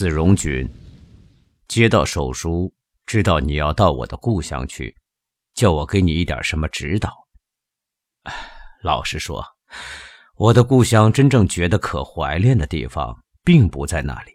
[0.00, 0.66] 子荣君，
[1.68, 2.72] 接到手书，
[3.04, 4.96] 知道你要到我的故乡去，
[5.52, 7.12] 叫我给你一点什么指导。
[8.82, 9.44] 老实说，
[10.36, 14.32] 我的故乡真正觉得可怀恋的地方，并不在那里。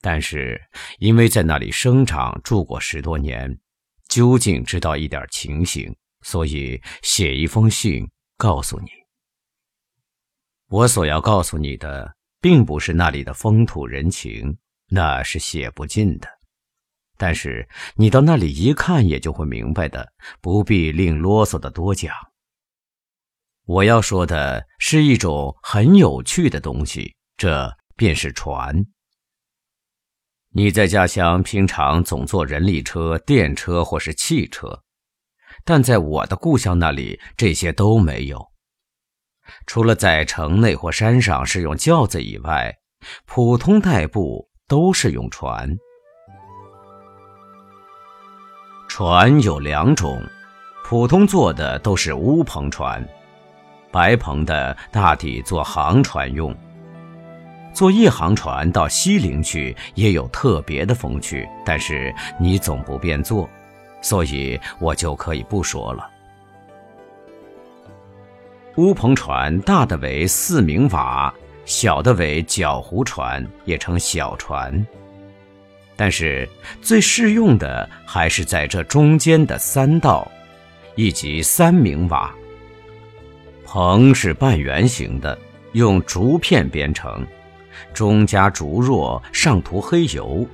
[0.00, 0.62] 但是
[1.00, 3.52] 因为在那里生长住过十多年，
[4.06, 5.92] 究竟知道一点情形，
[6.22, 8.86] 所以写一封信告诉你。
[10.68, 12.15] 我所要告诉你的。
[12.46, 14.56] 并不是那里的风土人情，
[14.90, 16.28] 那是写不尽的。
[17.18, 22.14] 但是你到那里一看，也就会明白的，不必另啰嗦的多讲。
[23.64, 28.86] 我要说的是一种很有趣的东西，这便是船。
[30.50, 34.84] 你在家乡平常总坐人力车、电车或是汽车，
[35.64, 38.52] 但在我的故乡那里，这些都没有。
[39.66, 42.74] 除了在城内或山上是用轿子以外，
[43.26, 45.76] 普通代步都是用船。
[48.88, 50.22] 船有两种，
[50.84, 53.06] 普通坐的都是乌篷船，
[53.92, 56.56] 白篷的大抵做航船用。
[57.74, 63.46] 坐夜航船到西陵去也有特别的风趣，但是你总不便坐，
[64.00, 66.08] 所以我就可以不说了。
[68.76, 71.32] 乌篷船大的为四明瓦，
[71.64, 74.86] 小的为角湖船，也称小船。
[75.96, 76.46] 但是
[76.82, 80.30] 最适用的还是在这中间的三道，
[80.94, 82.34] 以及三明瓦。
[83.66, 85.38] 篷是半圆形的，
[85.72, 87.26] 用竹片编成，
[87.94, 90.46] 中加竹箬，上涂黑油，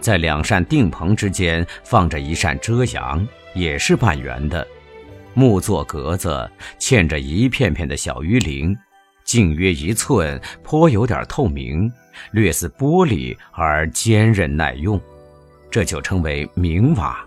[0.00, 4.66] 在两扇定棚之间放着一扇遮阳，也是半圆的。
[5.34, 8.76] 木座格子嵌着一片片的小鱼鳞，
[9.24, 11.90] 径约一寸，颇有点透明，
[12.32, 15.00] 略似玻璃而坚韧耐用，
[15.70, 17.24] 这就称为明瓦。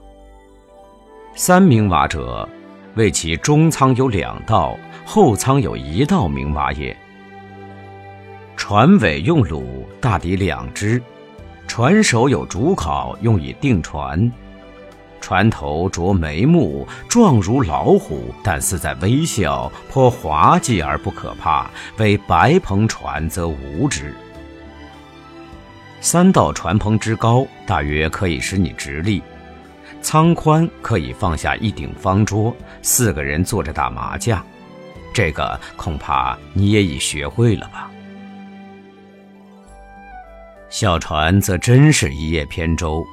[1.35, 2.47] 三明瓦者，
[2.95, 6.95] 为其中舱有两道，后舱有一道明瓦也。
[8.55, 9.63] 船尾用橹，
[9.99, 11.01] 大抵两只，
[11.67, 14.31] 船首有竹考，用以定船。
[15.23, 21.71] 船头着眉目，状如老虎，但似在微笑，颇滑稽而不可怕。
[21.97, 24.13] 为白篷船则无之。
[26.01, 29.21] 三道船篷之高，大约可以使你直立；
[30.01, 34.45] 舱宽可以放下一顶方桌，四个人坐着打麻将。
[35.13, 37.89] 这个恐怕你也已学会了吧？
[40.69, 43.05] 小船则真是一叶扁舟。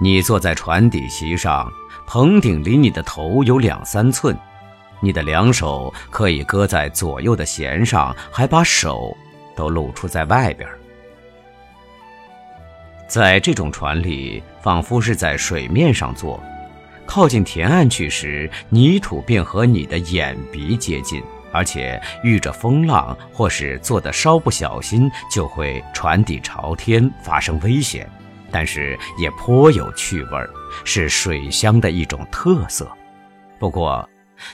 [0.00, 1.72] 你坐在船底席上，
[2.06, 4.36] 棚顶离你的头有两三寸，
[5.00, 9.16] 你的两手可以搁在左右的弦上，还把手
[9.54, 10.68] 都露出在外边。
[13.06, 16.42] 在这种船里，仿佛是在水面上坐，
[17.06, 21.22] 靠近田岸去时，泥土便和你的眼鼻接近，
[21.52, 28.10] 而且遇着风浪或是坐得稍不小心，就会船底朝天，发生危险。
[28.54, 30.38] 但是也颇有趣味，
[30.84, 32.88] 是水乡的一种特色。
[33.58, 34.08] 不过，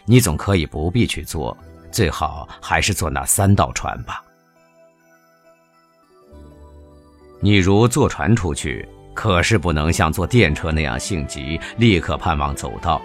[0.07, 1.55] 你总可以不必去坐，
[1.93, 4.25] 最好还是坐那三道船吧。
[7.41, 13.03] 你如坐船出去，可是不能像坐电车那样性急，立刻盼望走到。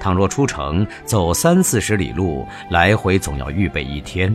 [0.00, 4.34] 倘若出城走三四十里路，来回总要预备一天。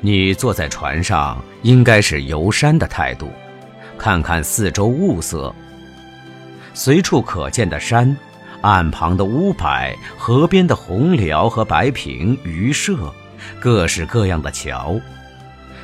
[0.00, 3.30] 你坐在船上，应该是游山的态度。
[4.02, 5.54] 看看四周物色，
[6.74, 8.16] 随处可见的山，
[8.60, 9.64] 岸旁的屋柏，
[10.18, 13.14] 河边的红寮和白萍、渔舍，
[13.60, 15.00] 各式各样的桥。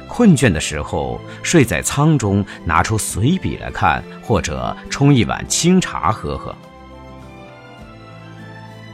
[0.08, 6.52] 困倦的时候，睡在舱中，拿出随笔来看，或者冲一碗清茶喝喝。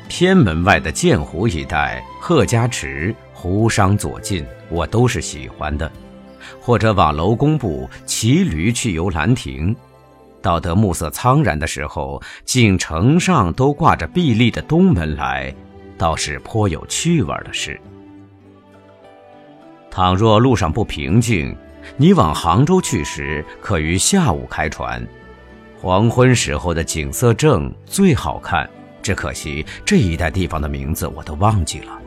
[0.06, 5.91] 偏门外的鉴湖一带，贺家池、湖商左近，我都是喜欢的。
[6.60, 9.74] 或者往楼公部骑驴去游兰亭，
[10.42, 15.54] 到得暮色苍然的时候，竟城上都挂着碧丽的东门来，
[15.96, 17.80] 倒是颇有趣味的事。
[19.91, 21.56] 倘若路上不平静，
[21.96, 25.06] 你往杭州去时，可于下午开船，
[25.80, 28.68] 黄昏时候的景色正最好看。
[29.02, 32.00] 只可惜这一带地方的名字我都忘记了。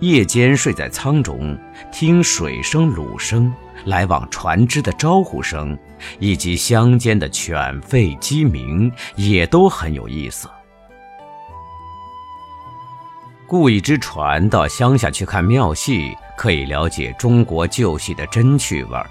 [0.00, 1.58] 夜间睡在舱中，
[1.90, 3.52] 听水声、橹声，
[3.86, 5.76] 来往船只的招呼声，
[6.20, 10.48] 以及乡间的犬吠鸡鸣，也都很有意思。
[13.48, 19.10] 雇一只船到乡下去看庙戏，可以了解中国旧戏的真趣味儿，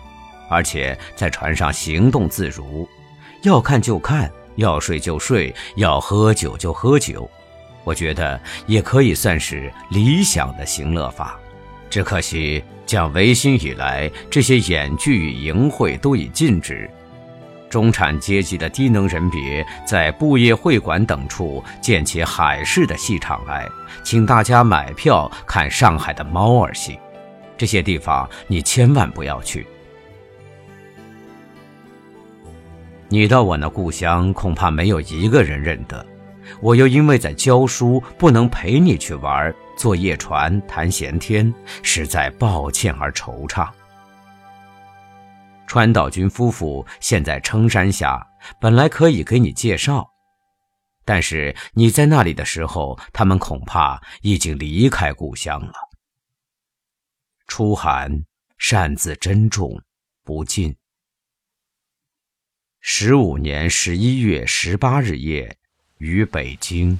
[0.49, 2.87] 而且在船上行动自如，
[3.41, 7.29] 要看就看，要睡就睡，要喝酒就喝酒。
[7.87, 11.39] 我觉得也可以算是理想的行乐法。
[11.89, 16.89] 只可惜，讲维新以来，这些演剧与淫秽都已禁止。
[17.69, 23.65] 中产阶级的低能人别在布业会馆等处建起海市的戏场来，
[24.03, 26.99] 请大家买票看上海的猫儿戏。
[27.57, 29.65] 这些地方你千万不要去。
[33.07, 36.05] 你到我那故乡，恐怕没有一个人认得。
[36.61, 41.53] 我又因为在教书，不能陪你去玩，坐夜船谈闲天，
[41.83, 43.69] 实在抱歉而惆怅。
[45.67, 48.25] 川岛君夫妇现在称山下，
[48.59, 50.09] 本来可以给你介绍，
[51.03, 55.73] 但是你在那里的时候，他们恐怕已经离开故乡了。
[57.47, 58.23] 初寒，
[58.57, 59.81] 擅自珍重，
[60.23, 60.75] 不尽。
[62.79, 65.57] 十五年十一月十八日夜，
[65.97, 66.99] 于北京。